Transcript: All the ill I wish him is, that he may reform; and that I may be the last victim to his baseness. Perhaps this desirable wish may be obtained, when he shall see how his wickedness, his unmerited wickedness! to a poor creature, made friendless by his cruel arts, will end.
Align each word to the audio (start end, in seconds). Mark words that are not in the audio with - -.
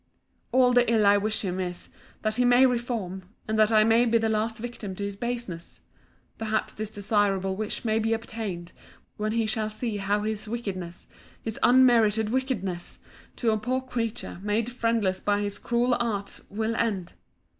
All 0.51 0.73
the 0.73 0.91
ill 0.91 1.05
I 1.05 1.17
wish 1.17 1.41
him 1.41 1.59
is, 1.59 1.89
that 2.23 2.37
he 2.37 2.43
may 2.43 2.65
reform; 2.65 3.21
and 3.47 3.59
that 3.59 3.71
I 3.71 3.83
may 3.83 4.05
be 4.07 4.17
the 4.17 4.29
last 4.29 4.57
victim 4.57 4.95
to 4.95 5.03
his 5.03 5.15
baseness. 5.15 5.81
Perhaps 6.39 6.73
this 6.73 6.89
desirable 6.89 7.55
wish 7.55 7.85
may 7.85 7.99
be 7.99 8.13
obtained, 8.15 8.71
when 9.17 9.33
he 9.33 9.45
shall 9.45 9.69
see 9.69 9.97
how 9.97 10.23
his 10.23 10.47
wickedness, 10.47 11.07
his 11.43 11.59
unmerited 11.61 12.31
wickedness! 12.31 12.97
to 13.35 13.51
a 13.51 13.59
poor 13.59 13.79
creature, 13.81 14.39
made 14.41 14.71
friendless 14.73 15.19
by 15.19 15.41
his 15.41 15.59
cruel 15.59 15.93
arts, 15.99 16.41
will 16.49 16.75
end. 16.77 17.13